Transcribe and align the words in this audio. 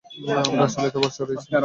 আমার 0.45 0.65
আসলেই 0.65 0.89
এতে 0.89 0.99
ভরসা 1.03 1.23
রয়েছে। 1.23 1.47